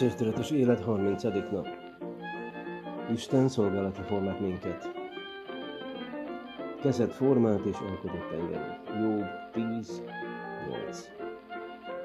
Dicséretes 0.00 0.50
élet 0.50 0.80
30. 0.80 1.22
nap. 1.22 1.66
Isten 3.12 3.48
szolgálati 3.48 4.02
formát 4.02 4.40
minket. 4.40 4.90
Kezed 6.82 7.10
formát 7.10 7.64
és 7.64 7.76
alkotott 7.76 8.32
engem. 8.32 8.82
Jobb 9.00 9.24
10, 9.52 10.02
8. 10.68 11.10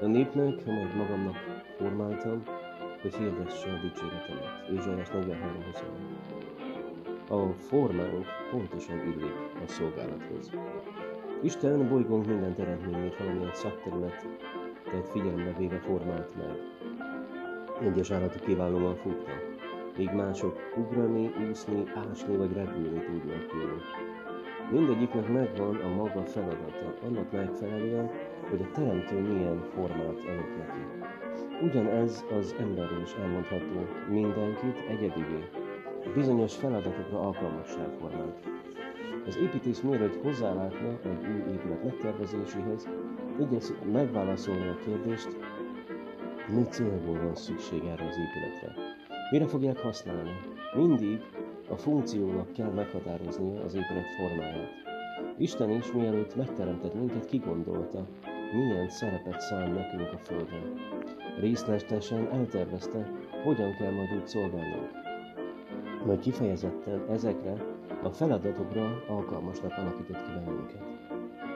A 0.00 0.06
népnek, 0.06 0.66
amelyet 0.66 0.94
magamnak 0.94 1.36
formáltam, 1.78 2.42
hogy 3.02 3.14
hirdesse 3.14 3.72
a 3.72 3.80
dicséretemet. 3.80 4.68
Ézsaiás 4.72 5.08
43, 5.08 5.62
21. 5.64 5.90
A 7.28 7.52
formánk 7.52 8.26
pontosan 8.50 8.98
illik 8.98 9.34
a 9.64 9.68
szolgálathoz. 9.68 10.50
Isten 11.42 11.88
bolygónk 11.88 12.26
minden 12.26 12.54
eredményét 12.58 13.16
valamilyen 13.16 13.54
szakterület, 13.54 14.26
tehát 14.84 15.08
figyelembe 15.08 15.54
véve 15.58 15.78
formált 15.78 16.36
meg 16.36 16.75
egyes 17.80 18.10
állatok 18.10 18.40
kiválóan 18.40 18.96
futnak, 18.96 19.54
míg 19.96 20.10
mások 20.12 20.58
ugrani, 20.76 21.30
úszni, 21.50 21.84
ásni 21.94 22.36
vagy 22.36 22.52
repülni 22.52 22.98
tudnak 23.00 23.52
jól. 23.52 23.80
Mindegyiknek 24.70 25.28
megvan 25.32 25.76
a 25.76 25.88
maga 25.88 26.22
feladata, 26.22 26.94
annak 27.06 27.32
megfelelően, 27.32 28.10
hogy 28.50 28.60
a 28.60 28.70
teremtő 28.74 29.20
milyen 29.20 29.62
formát 29.74 30.18
adott 30.18 30.56
neki. 30.58 31.06
Ugyanez 31.62 32.24
az 32.38 32.54
emberről 32.58 33.00
is 33.02 33.12
elmondható, 33.12 33.86
mindenkit 34.08 34.78
egyedivé, 34.88 35.48
bizonyos 36.14 36.54
feladatokra 36.56 37.20
alkalmassá 37.20 37.86
formált. 38.00 38.48
Az 39.26 39.36
építész 39.36 39.80
mielőtt 39.80 40.22
hozzálátna 40.22 40.88
egy 41.02 41.26
új 41.26 41.52
épület 41.52 41.84
megtervezéséhez, 41.84 42.88
igyekszik 43.40 43.76
megválaszolni 43.92 44.68
a 44.68 44.78
kérdést, 44.84 45.36
mi 46.48 46.62
célból 46.70 47.18
van 47.22 47.34
szükség 47.34 47.84
erre 47.84 48.06
az 48.06 48.16
épületre? 48.18 48.74
Mire 49.30 49.46
fogják 49.46 49.78
használni? 49.78 50.30
Mindig 50.74 51.20
a 51.68 51.76
funkciónak 51.76 52.52
kell 52.52 52.70
meghatároznia 52.70 53.62
az 53.62 53.74
épület 53.74 54.10
formáját. 54.18 54.70
Isten 55.38 55.70
is 55.70 55.92
mielőtt 55.92 56.36
megteremtett 56.36 56.94
minket 56.94 57.24
kigondolta, 57.24 58.06
milyen 58.52 58.88
szerepet 58.88 59.40
szán 59.40 59.70
nekünk 59.70 60.12
a 60.12 60.18
Földön. 60.18 60.72
Részletesen 61.40 62.28
eltervezte, 62.32 63.10
hogyan 63.44 63.76
kell 63.76 63.92
majd 63.92 64.14
úgy 64.14 64.26
szolgálnunk. 64.26 64.90
Majd 66.04 66.20
kifejezetten 66.20 67.10
ezekre 67.10 67.64
a 68.02 68.08
feladatokra 68.08 69.02
alkalmasnak 69.08 69.72
alakított 69.76 70.22
ki 70.22 70.30
bennünket. 70.34 70.84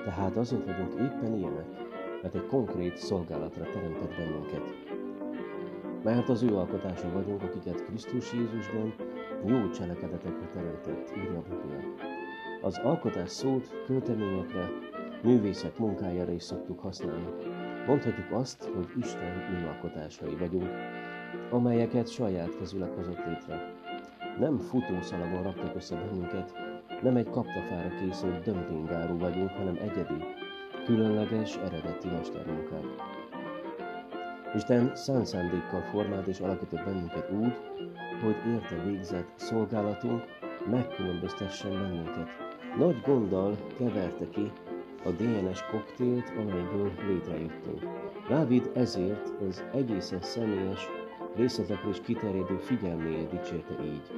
Tehát 0.05 0.37
azért 0.37 0.65
vagyunk 0.65 0.93
éppen 0.95 1.35
ilyenek, 1.35 1.90
mert 2.23 2.35
egy 2.35 2.47
konkrét 2.47 2.97
szolgálatra 2.97 3.65
teremtett 3.65 4.17
bennünket. 4.17 4.75
Mert 6.03 6.29
az 6.29 6.43
ő 6.43 6.57
alkotása 6.57 7.13
vagyunk, 7.13 7.43
akiket 7.43 7.85
Krisztus 7.85 8.33
Jézusban 8.33 8.95
jó 9.47 9.71
cselekedetekre 9.71 10.49
teremtett, 10.53 11.17
írja 11.17 11.39
a 11.39 11.43
Biblia. 11.49 11.95
Az 12.63 12.79
alkotás 12.79 13.31
szót 13.31 13.85
költeményekre, 13.87 14.69
művészek 15.23 15.79
munkájára 15.79 16.33
is 16.33 16.43
szoktuk 16.43 16.81
használni. 16.81 17.29
Mondhatjuk 17.87 18.33
azt, 18.33 18.65
hogy 18.65 18.87
Isten 18.99 19.37
műalkotásai 19.51 20.37
vagyunk, 20.37 20.71
amelyeket 21.51 22.09
saját 22.09 22.59
kezüleg 22.59 22.91
hozott 22.91 23.25
létre. 23.27 23.75
Nem 24.39 24.59
futószalagon 24.59 25.43
raktak 25.43 25.77
össze 25.77 25.97
bennünket, 25.97 26.53
nem 27.03 27.17
egy 27.17 27.31
kaptafára 27.31 27.89
készült 28.01 28.43
dömpingáru 28.45 29.19
vagyunk, 29.19 29.51
hanem 29.51 29.79
egyedi, 29.81 30.25
különleges, 30.91 31.57
eredeti 31.57 32.09
mestermunkák. 32.09 32.85
Isten 34.55 34.97
szent 34.97 35.27
szándékkal 35.27 35.81
formált 35.81 36.27
és 36.27 36.41
alakított 36.41 36.85
bennünket 36.85 37.31
úgy, 37.31 37.57
hogy 38.23 38.37
érte 38.53 38.83
végzett 38.85 39.29
szolgálatunk 39.37 40.25
megkülönböztessen 40.71 41.73
bennünket. 41.73 42.29
Nagy 42.79 43.01
gonddal 43.01 43.57
keverte 43.79 44.29
ki 44.29 44.53
a 45.05 45.11
DNS 45.11 45.63
koktélt, 45.71 46.33
amelyből 46.39 46.93
létrejöttünk. 47.07 47.83
Dávid 48.29 48.71
ezért 48.75 49.33
az 49.49 49.65
egészen 49.75 50.21
személyes, 50.21 50.87
részletekre 51.37 51.89
is 51.89 52.01
kiterjedő 52.01 52.57
figyelméért 52.57 53.31
dicsérte 53.31 53.85
így. 53.85 54.11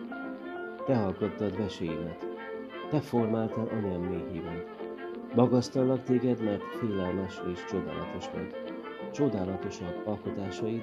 Te 0.86 0.98
alkottad 0.98 1.56
veséimet, 1.56 2.26
te 2.90 3.00
formáltál 3.00 3.66
anyám 3.66 4.00
méhében, 4.00 4.64
Magasztallak 5.34 6.02
téged, 6.02 6.42
mert 6.42 6.62
félelmes 6.62 7.42
és 7.52 7.64
csodálatos 7.64 8.30
vagy. 8.34 8.54
Csodálatosak 9.12 10.02
alkotásaid, 10.06 10.82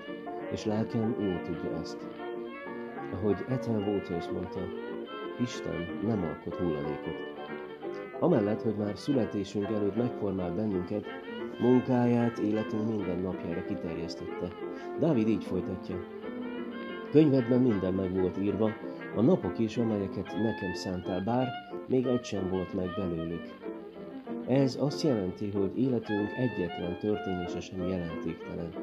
és 0.51 0.65
lelkem 0.65 1.15
jól 1.19 1.41
tudja 1.41 1.79
ezt. 1.79 2.07
Ahogy 3.13 3.45
Ethel 3.47 3.79
Walter 3.79 4.17
is 4.17 4.27
mondta, 4.27 4.59
Isten 5.41 5.99
nem 6.05 6.23
alkot 6.23 6.55
hulladékot. 6.55 7.15
Amellett, 8.19 8.61
hogy 8.61 8.75
már 8.75 8.97
születésünk 8.97 9.67
előtt 9.67 9.95
megformál 9.95 10.51
bennünket, 10.51 11.05
munkáját 11.59 12.37
életünk 12.37 12.87
minden 12.87 13.19
napjára 13.19 13.65
kiterjesztette. 13.65 14.47
Dávid 14.99 15.27
így 15.27 15.43
folytatja. 15.43 15.95
Könyvedben 17.11 17.61
minden 17.61 17.93
meg 17.93 18.19
volt 18.19 18.37
írva, 18.37 18.69
a 19.15 19.21
napok 19.21 19.59
is, 19.59 19.77
amelyeket 19.77 20.25
nekem 20.25 20.73
szántál, 20.73 21.21
bár 21.23 21.47
még 21.87 22.05
egy 22.05 22.23
sem 22.23 22.49
volt 22.49 22.73
meg 22.73 22.89
belőlük. 22.97 23.58
Ez 24.49 24.77
azt 24.79 25.01
jelenti, 25.01 25.49
hogy 25.49 25.79
életünk 25.79 26.31
egyetlen 26.37 26.97
történése 26.99 27.59
sem 27.59 27.87
jelentéktelen. 27.87 28.73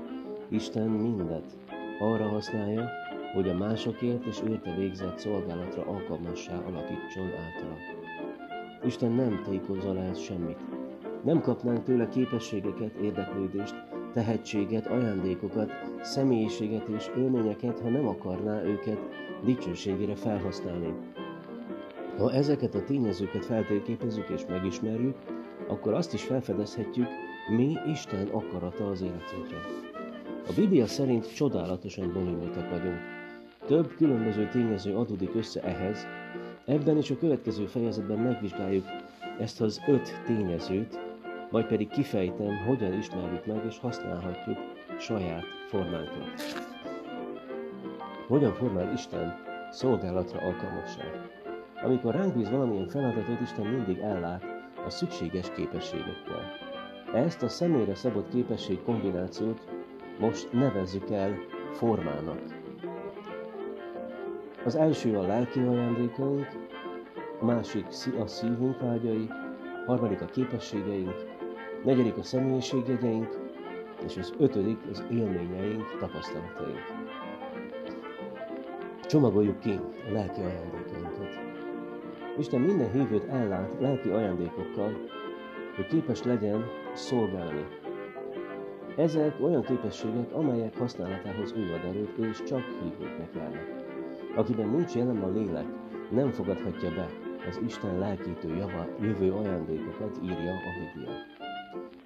Isten 0.49 0.89
mindet 0.89 1.57
arra 2.01 2.29
használja, 2.29 2.91
hogy 3.35 3.49
a 3.49 3.57
másokért 3.57 4.25
és 4.27 4.41
érte 4.49 4.75
végzett 4.75 5.19
szolgálatra 5.19 5.83
alkalmassá 5.87 6.57
alakítson 6.57 7.25
általa. 7.25 7.77
Isten 8.85 9.11
nem 9.11 9.43
tékozol 9.45 9.99
el 9.99 10.15
semmit. 10.15 10.59
Nem 11.25 11.41
kapnánk 11.41 11.83
tőle 11.83 12.09
képességeket, 12.09 12.95
érdeklődést, 12.95 13.75
tehetséget, 14.13 14.87
ajándékokat, 14.87 15.73
személyiséget 16.03 16.89
és 16.89 17.11
élményeket, 17.17 17.79
ha 17.79 17.89
nem 17.89 18.09
akarná 18.09 18.63
őket 18.63 18.99
dicsőségére 19.45 20.15
felhasználni. 20.15 20.95
Ha 22.19 22.33
ezeket 22.33 22.75
a 22.75 22.85
tényezőket 22.85 23.45
feltérképezzük 23.45 24.29
és 24.29 24.47
megismerjük, 24.49 25.17
akkor 25.69 25.95
azt 25.95 26.15
is 26.15 26.23
felfedezhetjük, 26.23 27.09
mi 27.49 27.77
Isten 27.87 28.29
akarata 28.29 28.91
az 28.91 29.03
életünkre. 29.03 29.57
A 30.49 30.53
Biblia 30.57 30.87
szerint 30.87 31.35
csodálatosan 31.35 32.13
bonyolultak 32.13 32.71
vagyunk. 32.71 32.99
Több 33.67 33.95
különböző 33.95 34.49
tényező 34.49 34.97
adódik 34.97 35.35
össze 35.35 35.63
ehhez, 35.63 36.07
ebben 36.65 36.97
és 36.97 37.11
a 37.11 37.19
következő 37.19 37.67
fejezetben 37.67 38.19
megvizsgáljuk 38.19 38.85
ezt 39.39 39.61
az 39.61 39.81
öt 39.87 40.23
tényezőt, 40.25 40.99
majd 41.51 41.67
pedig 41.67 41.89
kifejtem, 41.89 42.57
hogyan 42.67 42.93
ismerjük 42.93 43.47
meg 43.47 43.65
és 43.69 43.79
használhatjuk 43.79 44.59
saját 44.99 45.45
formánkat. 45.69 46.31
Hogyan 48.29 48.53
formál 48.53 48.93
Isten 48.93 49.35
szolgálatra 49.71 50.41
alkalmasság? 50.41 51.31
Amikor 51.83 52.15
ránk 52.15 52.35
bíz 52.37 52.51
valamilyen 52.51 52.89
feladatot, 52.89 53.41
Isten 53.41 53.67
mindig 53.67 53.99
ellát 53.99 54.56
a 54.87 54.91
szükséges 54.91 55.51
képességekkel. 55.53 56.53
Ezt 57.15 57.43
a 57.43 57.49
személyre 57.49 57.95
szabott 57.95 58.31
képesség 58.31 58.83
kombinációt 58.83 59.61
most 60.19 60.53
nevezzük 60.53 61.11
el 61.11 61.39
formának. 61.73 62.41
Az 64.65 64.77
első 64.77 65.17
a 65.19 65.27
lelki 65.27 65.61
ajándékaink, 65.61 66.47
a 67.41 67.45
másik 67.45 67.87
a 68.19 68.27
szívünk 68.27 68.81
vágyai, 68.81 69.29
harmadik 69.87 70.21
a 70.21 70.25
képességeink, 70.25 71.25
negyedik 71.85 72.17
a 72.17 72.23
személyiségjegyeink, 72.23 73.39
és 74.05 74.17
az 74.17 74.33
ötödik 74.39 74.79
az 74.91 75.05
élményeink, 75.11 75.97
tapasztalataink. 75.99 76.85
Csomagoljuk 79.07 79.61
ki 79.61 79.81
a 80.09 80.13
lelki 80.13 80.41
ajándékainkat. 80.41 81.46
Isten 82.39 82.61
minden 82.61 82.91
hívőt 82.91 83.25
ellát 83.25 83.77
lelki 83.81 84.09
ajándékokkal, 84.09 84.93
hogy 85.77 85.87
képes 85.87 86.23
legyen 86.23 86.65
szolgálni. 86.95 87.67
Ezek 88.97 89.37
olyan 89.41 89.63
képességek, 89.63 90.33
amelyek 90.33 90.79
használatához 90.79 91.53
ő 91.57 91.73
ad 91.73 91.85
erőt, 91.85 92.17
és 92.19 92.43
csak 92.43 92.63
hívőknek 92.83 93.35
járnak. 93.35 93.85
Akiben 94.35 94.69
nincs 94.69 94.95
jelen 94.95 95.23
a 95.23 95.31
lélek, 95.31 95.67
nem 96.11 96.31
fogadhatja 96.31 96.91
be 96.95 97.09
az 97.49 97.61
Isten 97.65 97.99
lelkítő 97.99 98.57
java, 98.57 98.87
jövő 99.01 99.33
ajándékokat, 99.33 100.19
írja 100.23 100.53
a 100.53 100.73
Biblia. 100.79 101.15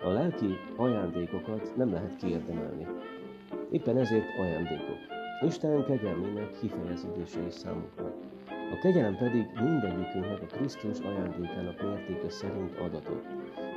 A 0.03 0.09
lelki 0.09 0.57
ajándékokat 0.77 1.77
nem 1.77 1.93
lehet 1.93 2.17
kiérdemelni. 2.17 2.87
Éppen 3.71 3.97
ezért 3.99 4.39
ajándékok. 4.39 4.99
Isten 5.47 5.85
kegyelmének 5.85 6.59
kifejeződése 6.61 7.41
is 7.47 7.55
számunkra. 7.55 8.15
A 8.71 8.79
kegyelem 8.83 9.17
pedig 9.17 9.47
mindegyikünknek 9.63 10.43
a 10.43 10.57
Krisztus 10.57 10.99
ajándékának 10.99 11.83
mértéke 11.83 12.31
szerint 12.31 12.79
adatot. 12.79 13.27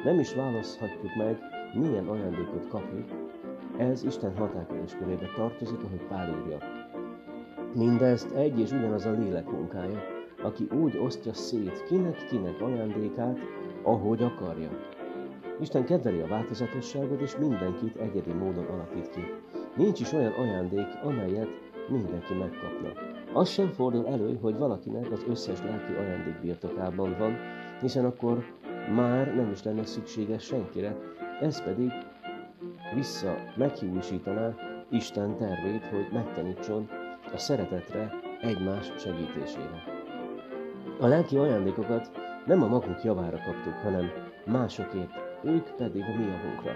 Nem 0.03 0.19
is 0.19 0.33
választhatjuk 0.33 1.15
meg, 1.15 1.37
milyen 1.73 2.07
ajándékot 2.07 2.67
kapjuk, 2.67 3.09
Ez 3.77 4.03
Isten 4.03 4.37
határkörés 4.37 4.95
körébe 4.99 5.29
tartozik, 5.35 5.83
ahogy 5.83 6.07
Pál 6.07 6.29
írja. 6.29 6.57
Mindezt 7.75 8.31
egy 8.35 8.59
és 8.59 8.71
ugyanaz 8.71 9.05
a 9.05 9.11
lélek 9.11 9.51
munkája, 9.51 10.03
aki 10.43 10.67
úgy 10.81 10.97
osztja 10.97 11.33
szét 11.33 11.83
kinek-kinek 11.87 12.61
ajándékát, 12.61 13.39
ahogy 13.83 14.23
akarja. 14.23 14.69
Isten 15.59 15.85
kedveli 15.85 16.19
a 16.19 16.27
változatosságot, 16.27 17.21
és 17.21 17.37
mindenkit 17.37 17.95
egyedi 17.95 18.33
módon 18.33 18.65
alakít 18.65 19.09
ki. 19.09 19.21
Nincs 19.75 19.99
is 19.99 20.13
olyan 20.13 20.31
ajándék, 20.31 20.87
amelyet 21.03 21.49
mindenki 21.89 22.33
megkapna. 22.33 23.12
Az 23.33 23.49
sem 23.49 23.67
fordul 23.67 24.07
elő, 24.07 24.37
hogy 24.41 24.57
valakinek 24.57 25.11
az 25.11 25.25
összes 25.29 25.59
lelki 25.61 25.93
ajándék 25.93 26.39
birtokában 26.41 27.15
van, 27.17 27.37
hiszen 27.81 28.05
akkor 28.05 28.43
már 28.95 29.35
nem 29.35 29.51
is 29.51 29.63
lenne 29.63 29.85
szüksége 29.85 30.39
senkire, 30.39 30.97
ez 31.41 31.63
pedig 31.63 31.91
vissza 32.95 33.35
meghiúsítaná 33.55 34.55
Isten 34.89 35.37
tervét, 35.37 35.85
hogy 35.85 36.07
megtanítson 36.11 36.89
a 37.33 37.37
szeretetre 37.37 38.13
egymás 38.41 38.91
segítésére. 38.97 39.83
A 40.99 41.07
lelki 41.07 41.37
ajándékokat 41.37 42.11
nem 42.45 42.63
a 42.63 42.67
magunk 42.67 43.03
javára 43.03 43.37
kaptuk, 43.45 43.73
hanem 43.83 44.11
másokért, 44.45 45.11
ők 45.43 45.75
pedig 45.75 46.01
a 46.01 46.17
mi 46.17 46.23
javunkra. 46.23 46.71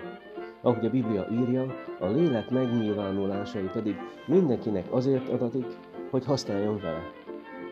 Ahogy 0.61 0.85
a 0.85 0.89
Biblia 0.89 1.27
írja, 1.31 1.65
a 1.99 2.07
lélek 2.07 2.49
megnyilvánulásai 2.49 3.69
pedig 3.73 3.95
mindenkinek 4.27 4.93
azért 4.93 5.29
adatik, 5.29 5.65
hogy 6.09 6.25
használjon 6.25 6.79
vele. 6.79 7.11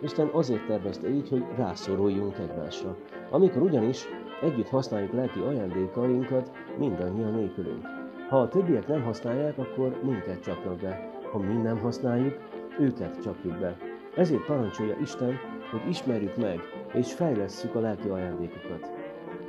Isten 0.01 0.29
azért 0.31 0.65
tervezte 0.65 1.09
így, 1.09 1.29
hogy 1.29 1.43
rászoruljunk 1.55 2.37
egymásra. 2.37 2.95
Amikor 3.29 3.61
ugyanis 3.61 4.05
együtt 4.41 4.69
használjuk 4.69 5.13
lelki 5.13 5.39
ajándékainkat, 5.39 6.51
mindannyian 6.77 7.33
nélkülünk. 7.33 7.85
Ha 8.29 8.39
a 8.39 8.47
többiek 8.47 8.87
nem 8.87 9.03
használják, 9.03 9.57
akkor 9.57 9.99
minket 10.03 10.43
csapnak 10.43 10.79
be. 10.79 11.09
Ha 11.31 11.37
mi 11.37 11.53
nem 11.53 11.79
használjuk, 11.79 12.37
őket 12.79 13.21
csapjuk 13.21 13.59
be. 13.59 13.77
Ezért 14.15 14.45
parancsolja 14.45 14.97
Isten, 15.01 15.39
hogy 15.71 15.89
ismerjük 15.89 16.37
meg 16.37 16.59
és 16.93 17.13
fejlesszük 17.13 17.75
a 17.75 17.79
lelki 17.79 18.07
ajándékokat. 18.07 18.91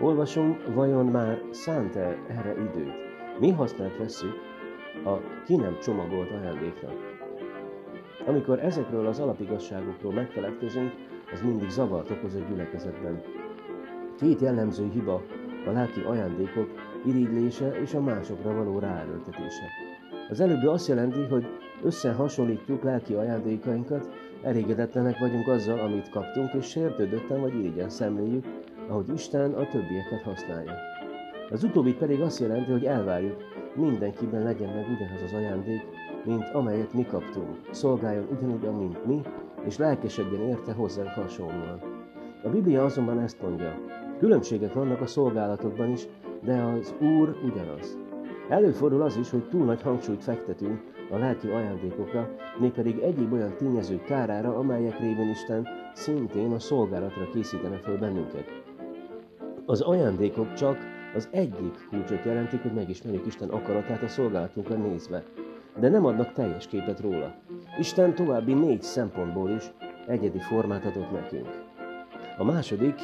Olvasom, 0.00 0.58
vajon 0.74 1.06
már 1.06 1.42
szánt-e 1.50 2.18
erre 2.28 2.52
időt? 2.52 2.94
Mi 3.38 3.50
hasznát 3.50 3.96
vesszük 3.96 4.34
a 5.04 5.42
ki 5.44 5.56
nem 5.56 5.78
csomagolt 5.78 6.30
ajándéknak? 6.30 7.15
Amikor 8.26 8.58
ezekről 8.64 9.06
az 9.06 9.19
alapigasságokról 9.19 10.12
megfeledkezünk, 10.12 10.93
az 11.32 11.43
mindig 11.43 11.69
zavart 11.69 12.11
okoz 12.11 12.34
a 12.34 12.38
gyülekezetben. 12.49 13.23
Két 14.19 14.40
jellemző 14.40 14.88
hiba 14.93 15.23
a 15.67 15.70
lelki 15.70 16.00
ajándékok 16.00 16.70
irigylése 17.05 17.81
és 17.81 17.94
a 17.94 18.00
másokra 18.00 18.55
való 18.55 18.78
ráerőltetése. 18.78 19.64
Az 20.31 20.40
előbbi 20.40 20.67
azt 20.67 20.88
jelenti, 20.88 21.23
hogy 21.25 21.46
összehasonlítjuk 21.82 22.82
lelki 22.82 23.14
ajándékainkat, 23.14 24.08
elégedetlenek 24.43 25.19
vagyunk 25.19 25.49
azzal, 25.49 25.79
amit 25.79 26.08
kaptunk, 26.08 26.52
és 26.52 26.67
sértődötten 26.67 27.40
vagy 27.40 27.55
irigyen 27.55 27.88
szemléljük, 27.88 28.44
ahogy 28.88 29.08
Isten 29.14 29.52
a 29.52 29.69
többieket 29.69 30.22
használja. 30.25 30.72
Az 31.50 31.64
utóbbi 31.64 31.94
pedig 31.94 32.20
azt 32.20 32.40
jelenti, 32.40 32.70
hogy 32.70 32.84
elvárjuk, 32.84 33.37
mindenkiben 33.75 34.43
legyen 34.43 34.75
meg 34.75 34.87
ugyanaz 34.88 35.22
az 35.25 35.32
ajándék, 35.32 35.82
mint 36.26 36.49
amelyet 36.52 36.93
mi 36.93 37.05
kaptunk. 37.05 37.58
Szolgáljon 37.70 38.28
ugyanúgy, 38.38 38.78
mint 38.78 39.06
mi, 39.06 39.20
és 39.64 39.76
lelkesedjen 39.76 40.40
érte 40.40 40.73
hozzánk 40.73 41.08
hasonlóan. 41.08 41.81
A 42.44 42.49
Biblia 42.49 42.84
azonban 42.84 43.20
ezt 43.20 43.43
mondja, 43.43 43.78
különbségek 44.19 44.73
vannak 44.73 45.00
a 45.00 45.06
szolgálatokban 45.06 45.90
is, 45.90 46.08
de 46.43 46.62
az 46.62 46.94
Úr 47.00 47.37
ugyanaz. 47.44 47.99
Előfordul 48.49 49.02
az 49.02 49.17
is, 49.17 49.31
hogy 49.31 49.49
túl 49.49 49.64
nagy 49.64 49.82
hangsúlyt 49.82 50.23
fektetünk 50.23 50.81
a 51.11 51.17
lelki 51.17 51.49
ajándékokra, 51.49 52.31
mégpedig 52.58 52.99
egyéb 52.99 53.32
olyan 53.32 53.56
tényezők 53.56 54.05
kárára, 54.05 54.56
amelyek 54.56 54.99
révén 54.99 55.29
Isten 55.29 55.67
szintén 55.94 56.52
a 56.52 56.58
szolgálatra 56.58 57.31
készítene 57.32 57.76
föl 57.76 57.99
bennünket. 57.99 58.44
Az 59.67 59.81
ajándékok 59.81 60.52
csak 60.52 60.79
az 61.14 61.29
egyik 61.31 61.87
kulcsot 61.90 62.25
jelentik, 62.25 62.62
hogy 62.62 62.72
megismerjük 62.72 63.26
Isten 63.26 63.49
akaratát 63.49 64.02
a 64.02 64.08
szolgálatunkra 64.08 64.76
nézve, 64.76 65.25
de 65.78 65.88
nem 65.88 66.06
adnak 66.06 66.32
teljes 66.32 66.67
képet 66.67 67.00
róla. 67.00 67.34
Isten 67.78 68.14
további 68.14 68.55
négy 68.55 68.82
szempontból 68.82 69.50
is 69.50 69.73
egyedi 70.06 70.38
formát 70.38 70.84
adott 70.84 71.11
nekünk. 71.11 71.64
A 72.38 72.44
második 72.44 72.94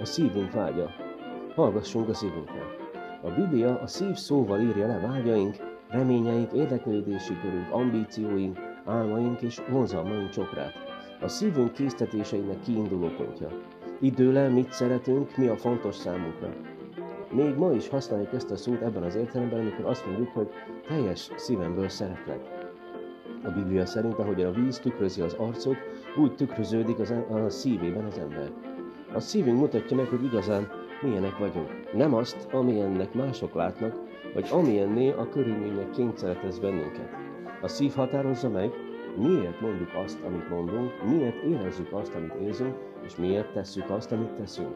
a 0.00 0.04
szívünk 0.04 0.52
vágya. 0.52 0.90
Hallgassunk 1.54 2.08
a 2.08 2.14
szívünkre. 2.14 2.62
A 3.22 3.30
Biblia 3.30 3.80
a 3.80 3.86
szív 3.86 4.14
szóval 4.14 4.60
írja 4.60 4.86
le 4.86 4.98
vágyaink, 4.98 5.56
reményeink, 5.88 6.52
érdeklődési 6.52 7.38
körünk, 7.42 7.70
ambícióink, 7.70 8.58
álmaink 8.84 9.40
és 9.42 9.60
vonzalmaink 9.68 10.30
csokrát. 10.30 10.72
A 11.20 11.28
szívünk 11.28 11.72
késztetéseinek 11.72 12.60
kiinduló 12.60 13.08
pontja. 13.16 13.48
Időle 14.00 14.48
mit 14.48 14.72
szeretünk, 14.72 15.36
mi 15.36 15.46
a 15.46 15.56
fontos 15.56 15.94
számunkra. 15.94 16.48
Még 17.32 17.54
ma 17.54 17.72
is 17.72 17.88
használjuk 17.88 18.32
ezt 18.32 18.50
a 18.50 18.56
szót 18.56 18.80
ebben 18.82 19.02
az 19.02 19.14
értelemben, 19.14 19.60
amikor 19.60 19.84
azt 19.84 20.06
mondjuk, 20.06 20.28
hogy 20.28 20.48
teljes 20.88 21.30
szívemből 21.36 21.88
szeretlek. 21.88 22.40
A 23.44 23.50
Biblia 23.50 23.86
szerint, 23.86 24.18
ahogy 24.18 24.42
a 24.42 24.50
víz 24.50 24.78
tükrözi 24.78 25.20
az 25.20 25.32
arcot, 25.32 25.76
úgy 26.16 26.34
tükröződik 26.34 26.98
az, 26.98 27.14
a 27.30 27.48
szívében 27.48 28.04
az 28.04 28.18
ember. 28.18 28.50
A 29.14 29.20
szívünk 29.20 29.58
mutatja 29.58 29.96
meg, 29.96 30.06
hogy 30.06 30.24
igazán 30.24 30.68
milyenek 31.02 31.38
vagyunk. 31.38 31.92
Nem 31.92 32.14
azt, 32.14 32.48
amilyennek 32.52 33.14
mások 33.14 33.54
látnak, 33.54 33.94
vagy 34.34 34.48
amilyenné 34.52 35.10
a 35.10 35.28
körülmények 35.28 35.90
kényszeretez 35.90 36.58
bennünket. 36.58 37.08
A 37.62 37.68
szív 37.68 37.92
határozza 37.94 38.48
meg, 38.48 38.70
miért 39.16 39.60
mondjuk 39.60 39.90
azt, 40.04 40.18
amit 40.26 40.48
mondunk, 40.48 41.02
miért 41.04 41.42
érezzük 41.42 41.92
azt, 41.92 42.14
amit 42.14 42.34
érzünk, 42.34 42.74
és 43.04 43.16
miért 43.16 43.52
tesszük 43.52 43.90
azt, 43.90 44.12
amit 44.12 44.32
teszünk. 44.32 44.74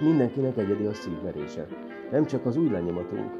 Mindenkinek 0.00 0.56
egyedi 0.56 0.84
a 0.84 0.94
szívverése. 0.94 1.66
Nem 2.10 2.26
csak 2.26 2.46
az 2.46 2.56
új 2.56 2.68
lenyomatunk, 2.68 3.30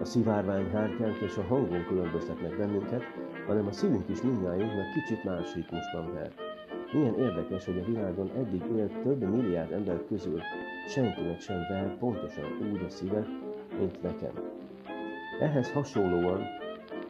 a 0.00 0.04
szivárvány 0.04 0.70
hártyánk 0.70 1.16
és 1.16 1.36
a 1.36 1.42
hangunk 1.42 1.86
különböztetnek 1.86 2.56
bennünket, 2.56 3.02
hanem 3.46 3.66
a 3.66 3.72
szívünk 3.72 4.08
is 4.08 4.22
mindnyájunknak 4.22 4.92
kicsit 4.92 5.24
más 5.24 5.54
ritmusban 5.54 6.12
ver. 6.12 6.32
Milyen 6.92 7.18
érdekes, 7.18 7.64
hogy 7.64 7.78
a 7.78 7.84
világon 7.84 8.30
eddig 8.36 8.62
élt 8.76 9.02
több 9.02 9.30
milliárd 9.30 9.72
ember 9.72 10.00
közül 10.08 10.40
senkinek 10.88 11.40
sem 11.40 11.66
ver 11.68 11.96
pontosan 11.98 12.44
úgy 12.72 12.82
a 12.86 12.88
szíve, 12.88 13.26
mint 13.78 14.02
nekem. 14.02 14.32
Ehhez 15.40 15.72
hasonlóan 15.72 16.42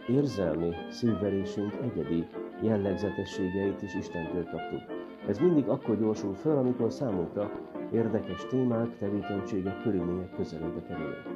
érzelmi 0.08 0.74
szívverésünk 0.90 1.72
egyedi 1.82 2.26
jellegzetességeit 2.62 3.82
is 3.82 3.94
Istentől 3.94 4.44
kaptuk. 4.44 4.97
Ez 5.28 5.38
mindig 5.38 5.68
akkor 5.68 5.98
gyorsul 5.98 6.34
föl, 6.34 6.56
amikor 6.56 6.92
számunkra 6.92 7.50
érdekes 7.92 8.46
témák, 8.46 8.98
tevékenységek, 8.98 9.82
körülmények 9.82 10.34
közelébe 10.34 10.82
kerülnek. 10.88 11.26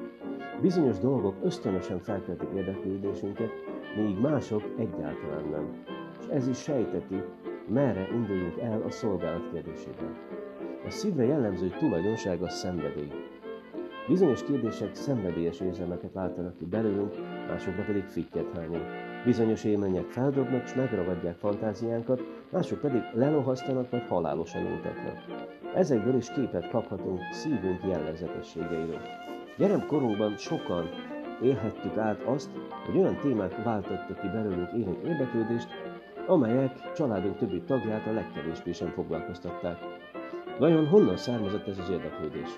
Bizonyos 0.61 0.99
dolgok 0.99 1.35
ösztönösen 1.43 1.99
felkeltik 1.99 2.49
érdeklődésünket, 2.55 3.51
míg 3.97 4.19
mások 4.19 4.63
egyáltalán 4.77 5.49
nem. 5.51 5.85
És 6.21 6.27
ez 6.27 6.49
is 6.49 6.59
sejteti, 6.59 7.23
merre 7.69 8.09
induljunk 8.13 8.59
el 8.59 8.83
a 8.83 8.91
szolgálat 8.91 9.51
kérdésében. 9.53 10.17
A 10.87 10.91
szívre 10.91 11.25
jellemző 11.25 11.69
tulajdonság 11.79 12.43
a 12.43 12.49
szenvedély. 12.49 13.13
Bizonyos 14.09 14.43
kérdések 14.45 14.95
szenvedélyes 14.95 15.61
érzelmeket 15.61 16.13
váltanak 16.13 16.57
ki 16.57 16.65
belőlünk, 16.65 17.15
másokra 17.49 17.85
pedig 17.85 18.05
fittyet 18.05 18.57
hányunk. 18.57 19.12
Bizonyos 19.25 19.65
élmények 19.65 20.05
feldobnak 20.05 20.65
és 20.65 20.75
megragadják 20.75 21.37
fantáziánkat, 21.37 22.23
mások 22.51 22.81
pedig 22.81 23.03
lelohasztanak 23.15 23.91
vagy 23.91 24.03
halálosan 24.09 24.67
untatnak. 24.67 25.17
Ezekből 25.75 26.17
is 26.17 26.31
képet 26.31 26.71
kaphatunk 26.71 27.21
szívünk 27.33 27.81
jellegzetességeiről. 27.89 29.01
Gyermekkorunkban 29.57 30.37
sokan 30.37 30.89
élhettük 31.43 31.97
át 31.97 32.23
azt, 32.23 32.51
hogy 32.87 32.97
olyan 32.97 33.19
témák 33.19 33.65
váltottak 33.65 34.21
ki 34.21 34.27
belőlünk 34.27 34.73
élénk 34.73 35.07
érdeklődést, 35.07 35.69
amelyek 36.27 36.93
családunk 36.93 37.37
többi 37.37 37.61
tagját 37.61 38.07
a 38.07 38.13
legkevésbé 38.13 38.73
sem 38.73 38.89
foglalkoztatták. 38.89 39.79
Vajon 40.59 40.87
honnan 40.87 41.17
származott 41.17 41.67
ez 41.67 41.79
az 41.79 41.91
érdeklődés? 41.91 42.51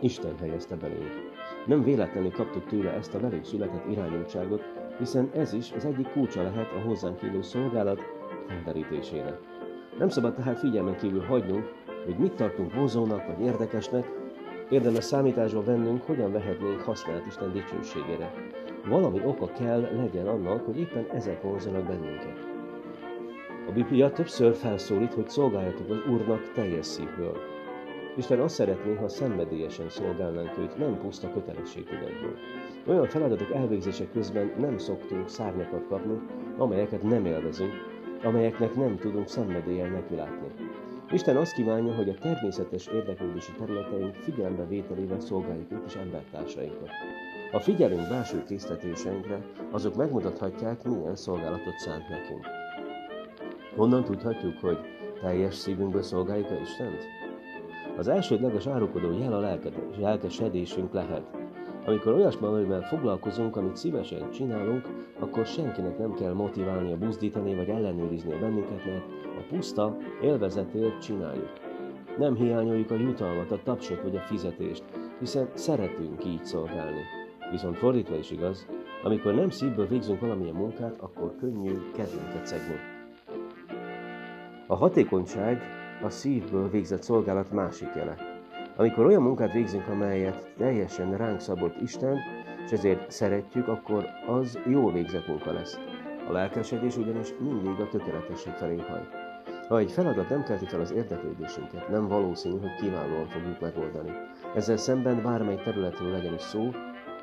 Isten 0.00 0.38
helyezte 0.38 0.76
belénk. 0.76 1.30
Nem 1.66 1.82
véletlenül 1.82 2.30
kaptuk 2.32 2.66
tőle 2.66 2.90
ezt 2.90 3.14
a 3.14 3.20
velünk 3.20 3.44
született 3.44 3.90
irányultságot, 3.90 4.81
hiszen 5.02 5.30
ez 5.34 5.52
is 5.52 5.72
az 5.72 5.84
egyik 5.84 6.08
kulcsa 6.12 6.42
lehet 6.42 6.72
a 6.72 6.80
hozzánk 6.86 7.22
élő 7.22 7.42
szolgálat 7.42 8.00
felderítésére. 8.46 9.38
Nem 9.98 10.08
szabad 10.08 10.34
tehát 10.34 10.58
figyelmen 10.58 10.96
kívül 10.96 11.22
hagynunk, 11.22 11.72
hogy 12.04 12.16
mit 12.16 12.32
tartunk 12.32 12.74
vonzónak 12.74 13.26
vagy 13.26 13.40
érdekesnek, 13.46 14.10
érdemes 14.70 15.04
számításba 15.04 15.62
vennünk, 15.62 16.02
hogyan 16.02 16.32
vehetnénk 16.32 16.80
hasznát 16.80 17.26
Isten 17.26 17.52
dicsőségére. 17.52 18.32
Valami 18.88 19.20
oka 19.24 19.46
kell 19.46 19.80
legyen 19.80 20.26
annak, 20.26 20.64
hogy 20.64 20.78
éppen 20.78 21.06
ezek 21.12 21.42
vonzanak 21.42 21.86
bennünket. 21.86 22.38
A 23.68 23.72
Biblia 23.72 24.10
többször 24.10 24.54
felszólít, 24.54 25.14
hogy 25.14 25.28
szolgáljatok 25.28 25.90
az 25.90 25.98
Úrnak 26.10 26.52
teljes 26.52 26.86
szívből. 26.86 27.36
Isten 28.16 28.40
azt 28.40 28.54
szeretné, 28.54 28.94
ha 28.94 29.08
szenvedélyesen 29.08 29.88
szolgálnánk 29.88 30.58
őt, 30.58 30.78
nem 30.78 30.98
puszta 30.98 31.32
kötelességtudatból. 31.32 32.36
Olyan 32.86 33.06
feladatok 33.06 33.50
elvégzése 33.54 34.04
közben 34.12 34.52
nem 34.58 34.78
szoktunk 34.78 35.28
szárnyakat 35.28 35.86
kapni, 35.88 36.18
amelyeket 36.56 37.02
nem 37.02 37.26
élvezünk, 37.26 37.72
amelyeknek 38.24 38.74
nem 38.74 38.96
tudunk 38.96 39.28
szenvedélyen 39.28 39.90
nekilátni. 39.90 40.48
Isten 41.10 41.36
azt 41.36 41.52
kívánja, 41.52 41.94
hogy 41.94 42.08
a 42.08 42.14
természetes 42.14 42.86
érdeklődési 42.86 43.52
területeink 43.52 44.14
figyelembe 44.14 44.66
vételével 44.66 45.20
szolgáljuk 45.20 45.72
őt 45.72 45.86
és 45.86 45.94
embertársainkat. 45.94 46.88
Ha 47.50 47.60
figyelünk 47.60 48.08
belső 48.08 48.42
késztetéseinkre, 48.44 49.44
azok 49.70 49.94
megmutathatják, 49.94 50.84
milyen 50.84 51.16
szolgálatot 51.16 51.78
szánt 51.78 52.08
nekünk. 52.08 52.46
Honnan 53.76 54.04
tudhatjuk, 54.04 54.58
hogy 54.60 54.78
teljes 55.20 55.54
szívünkből 55.54 56.02
szolgáljuk-e 56.02 56.60
Istent? 56.60 57.04
Az 57.96 58.08
elsődleges 58.08 58.66
árulkodó 58.66 59.18
jel 59.18 59.32
a 59.32 59.58
lelkesedésünk 59.98 60.92
lehet. 60.92 61.41
Amikor 61.84 62.12
olyasmivel 62.12 62.82
foglalkozunk, 62.82 63.56
amit 63.56 63.76
szívesen 63.76 64.30
csinálunk, 64.30 64.88
akkor 65.18 65.46
senkinek 65.46 65.98
nem 65.98 66.14
kell 66.14 66.32
motiválnia, 66.32 66.96
buzdítani 66.96 67.54
vagy 67.54 67.68
ellenőrizni 67.68 68.32
a 68.32 68.38
bennünket, 68.38 68.84
mert 68.84 69.04
a 69.24 69.54
puszta 69.54 69.96
élvezetért 70.22 71.00
csináljuk. 71.00 71.50
Nem 72.18 72.34
hiányoljuk 72.34 72.90
a 72.90 72.94
jutalmat, 72.94 73.50
a 73.50 73.62
tapsot 73.64 74.02
vagy 74.02 74.16
a 74.16 74.20
fizetést, 74.20 74.84
hiszen 75.18 75.48
szeretünk 75.54 76.24
így 76.24 76.44
szolgálni. 76.44 77.00
Viszont 77.50 77.76
fordítva 77.76 78.16
is 78.16 78.30
igaz, 78.30 78.66
amikor 79.02 79.34
nem 79.34 79.50
szívből 79.50 79.86
végzünk 79.86 80.20
valamilyen 80.20 80.54
munkát, 80.54 81.00
akkor 81.00 81.34
könnyű 81.40 81.78
kedvünket 81.94 82.46
szegni. 82.46 82.76
A 84.66 84.74
hatékonyság 84.74 85.62
a 86.02 86.10
szívből 86.10 86.70
végzett 86.70 87.02
szolgálat 87.02 87.52
másik 87.52 87.94
jele. 87.94 88.31
Amikor 88.76 89.06
olyan 89.06 89.22
munkát 89.22 89.52
végzünk, 89.52 89.88
amelyet 89.88 90.52
teljesen 90.56 91.16
ránk 91.16 91.40
szabott 91.40 91.80
Isten, 91.80 92.18
és 92.64 92.70
ezért 92.72 93.10
szeretjük, 93.10 93.68
akkor 93.68 94.04
az 94.26 94.58
jól 94.66 94.92
végzett 94.92 95.26
munka 95.26 95.52
lesz. 95.52 95.78
A 96.28 96.32
lelkesedés 96.32 96.96
ugyanis 96.96 97.34
mindig 97.40 97.80
a 97.80 97.88
tökéletesség 97.88 98.52
felé 98.52 98.76
hajt. 98.88 99.08
Ha 99.68 99.78
egy 99.78 99.92
feladat 99.92 100.28
nem 100.28 100.42
kelti 100.42 100.66
fel 100.66 100.80
az 100.80 100.92
érdeklődésünket, 100.92 101.88
nem 101.88 102.08
valószínű, 102.08 102.58
hogy 102.58 102.74
kiválóan 102.80 103.26
fogjuk 103.26 103.60
megoldani. 103.60 104.10
Ezzel 104.54 104.76
szemben 104.76 105.22
bármely 105.22 105.56
területről 105.64 106.10
legyen 106.10 106.34
is 106.34 106.42
szó, 106.42 106.70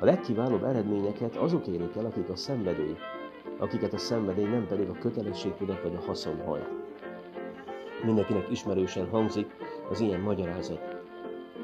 a 0.00 0.04
legkiválóbb 0.04 0.64
eredményeket 0.64 1.36
azok 1.36 1.66
érik 1.66 1.96
el, 1.96 2.04
akik 2.04 2.28
a 2.28 2.36
szenvedély, 2.36 2.96
akiket 3.58 3.92
a 3.92 3.98
szenvedély 3.98 4.48
nem 4.48 4.66
pedig 4.66 4.88
a 4.88 4.98
kötelességtudat 5.00 5.82
vagy 5.82 5.94
a 5.94 6.04
haszon 6.06 6.40
hajt. 6.46 6.68
Mindenkinek 8.04 8.50
ismerősen 8.50 9.08
hangzik 9.08 9.56
az 9.90 10.00
ilyen 10.00 10.20
magyarázat. 10.20 10.89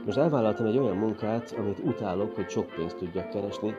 Most 0.07 0.19
elvállaltam 0.19 0.67
egy 0.67 0.79
olyan 0.79 0.97
munkát, 0.97 1.55
amit 1.59 1.79
utálok, 1.79 2.35
hogy 2.35 2.49
sok 2.49 2.67
pénzt 2.67 2.97
tudjak 2.97 3.29
keresni, 3.29 3.75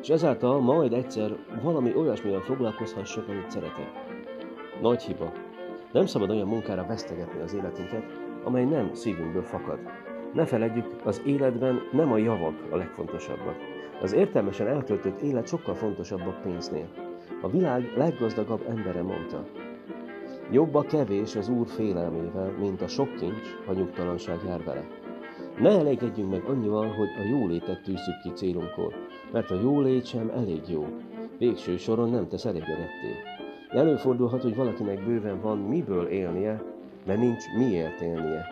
és 0.00 0.08
ezáltal 0.08 0.60
majd 0.60 0.92
egyszer 0.92 1.36
valami 1.62 1.94
olyasmivel 1.94 2.40
foglalkozhassak, 2.40 3.28
amit 3.28 3.50
szeretek. 3.50 3.92
Nagy 4.80 5.02
hiba. 5.02 5.32
Nem 5.92 6.06
szabad 6.06 6.30
olyan 6.30 6.48
munkára 6.48 6.86
vesztegetni 6.86 7.40
az 7.40 7.54
életünket, 7.54 8.04
amely 8.44 8.64
nem 8.64 8.94
szívünkből 8.94 9.42
fakad. 9.42 9.78
Ne 10.32 10.44
feledjük, 10.44 10.86
az 11.04 11.22
életben 11.26 11.80
nem 11.92 12.12
a 12.12 12.18
javak 12.18 12.54
a 12.70 12.76
legfontosabbak. 12.76 13.56
Az 14.02 14.12
értelmesen 14.12 14.66
eltöltött 14.66 15.20
élet 15.20 15.46
sokkal 15.46 15.74
fontosabb 15.74 16.26
a 16.26 16.40
pénznél. 16.42 16.88
A 17.42 17.48
világ 17.48 17.92
leggazdagabb 17.96 18.64
embere 18.68 19.02
mondta, 19.02 19.44
Jobb 20.52 20.74
a 20.74 20.82
kevés 20.82 21.36
az 21.36 21.48
Úr 21.48 21.66
félelmével, 21.66 22.50
mint 22.58 22.82
a 22.82 22.88
sok 22.88 23.14
kincs, 23.16 23.56
ha 23.66 23.72
nyugtalanság 23.72 24.38
jár 24.46 24.64
vele. 24.64 24.99
Ne 25.60 25.70
elégedjünk 25.70 26.30
meg 26.30 26.44
annyival, 26.44 26.88
hogy 26.88 27.08
a 27.18 27.28
jólétet 27.28 27.82
tűzzük 27.82 28.20
ki 28.22 28.30
célunkról, 28.34 28.92
mert 29.32 29.50
a 29.50 29.60
jólét 29.60 30.06
sem 30.06 30.30
elég 30.30 30.60
jó. 30.68 30.86
Végső 31.38 31.76
soron 31.76 32.10
nem 32.10 32.28
tesz 32.28 32.44
elégedetté. 32.44 33.14
Előfordulhat, 33.68 34.42
hogy 34.42 34.56
valakinek 34.56 35.04
bőven 35.04 35.40
van 35.40 35.58
miből 35.58 36.06
élnie, 36.06 36.62
de 37.06 37.16
nincs 37.16 37.44
miért 37.56 38.00
élnie. 38.00 38.46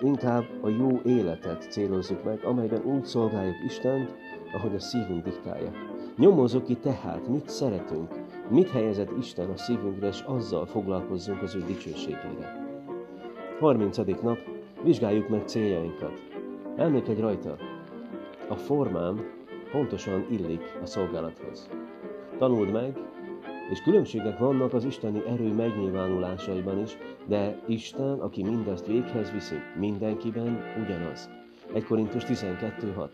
Inkább 0.00 0.44
a 0.60 0.68
jó 0.68 1.00
életet 1.04 1.66
célozzuk 1.70 2.24
meg, 2.24 2.44
amelyben 2.44 2.84
úgy 2.84 3.04
szolgáljuk 3.04 3.64
Istent, 3.66 4.14
ahogy 4.52 4.74
a 4.74 4.80
szívünk 4.80 5.24
diktálja. 5.24 5.70
Nyomozzuk 6.16 6.64
ki 6.64 6.74
tehát, 6.74 7.28
mit 7.28 7.48
szeretünk, 7.48 8.08
mit 8.48 8.70
helyezett 8.70 9.10
Isten 9.18 9.50
a 9.50 9.56
szívünkre, 9.56 10.06
és 10.06 10.20
azzal 10.26 10.66
foglalkozzunk 10.66 11.42
az 11.42 11.54
ő 11.54 11.64
dicsőségére. 11.66 12.66
30. 13.60 13.96
nap, 13.96 14.38
vizsgáljuk 14.82 15.28
meg 15.28 15.42
céljainkat. 15.46 16.32
Elmékedj 16.76 17.20
rajta, 17.20 17.56
a 18.48 18.54
formám 18.54 19.20
pontosan 19.70 20.26
illik 20.30 20.78
a 20.82 20.86
szolgálathoz. 20.86 21.68
Tanuld 22.38 22.72
meg, 22.72 22.98
és 23.70 23.82
különbségek 23.82 24.38
vannak 24.38 24.72
az 24.72 24.84
isteni 24.84 25.22
erő 25.26 25.52
megnyilvánulásaiban 25.52 26.78
is, 26.78 26.96
de 27.26 27.58
Isten, 27.66 28.20
aki 28.20 28.42
mindezt 28.42 28.86
véghez 28.86 29.32
viszi, 29.32 29.54
mindenkiben 29.78 30.62
ugyanaz. 30.84 31.30
1 31.74 31.84
Korintus 31.84 32.24
12.6 32.24 33.08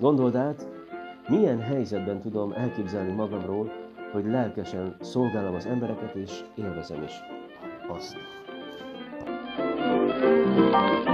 Gondold 0.00 0.34
át, 0.34 0.68
milyen 1.28 1.60
helyzetben 1.60 2.20
tudom 2.20 2.52
elképzelni 2.52 3.12
magamról, 3.12 3.72
hogy 4.12 4.24
lelkesen 4.24 4.96
szolgálom 5.00 5.54
az 5.54 5.66
embereket, 5.66 6.14
és 6.14 6.44
élvezem 6.54 7.02
is 7.02 7.12
azt. 7.88 8.16
thank 10.74 11.08
you 11.08 11.13